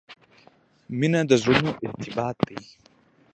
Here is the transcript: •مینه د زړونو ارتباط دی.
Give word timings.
•مینه 0.97 1.21
د 1.29 1.31
زړونو 1.41 1.71
ارتباط 1.85 2.37
دی. 2.47 2.59